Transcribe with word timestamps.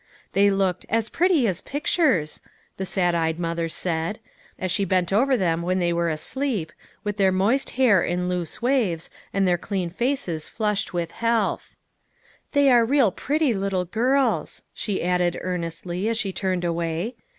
They 0.33 0.49
looked" 0.49 0.87
as 0.99 1.09
pretty 1.09 1.47
as 1.47 1.61
pictures," 1.61 2.41
the 2.77 2.87
sad 2.87 3.13
eyed 3.13 3.37
mother 3.39 3.69
said, 3.69 4.17
as 4.57 4.71
she 4.71 4.83
bent 4.83 5.13
over 5.13 5.37
them 5.37 5.61
when 5.61 5.77
they 5.77 5.93
were 5.93 6.09
asleep, 6.09 6.71
with 7.03 7.17
their 7.17 7.31
moist 7.31 7.69
hair 7.77 8.01
in 8.01 8.27
loose 8.27 8.63
waves, 8.63 9.11
and 9.31 9.47
their 9.47 9.59
clean 9.59 9.91
faces 9.91 10.47
flushed 10.47 10.91
with 10.91 11.11
health." 11.11 11.75
They 12.53 12.71
are 12.71 12.83
real 12.83 13.11
pretty 13.11 13.53
little 13.53 13.85
girls," 13.85 14.63
she 14.73 15.03
added 15.03 15.37
earnestly, 15.41 16.09
as 16.09 16.17
she 16.17 16.33
turned 16.33 16.65
away. 16.65 17.13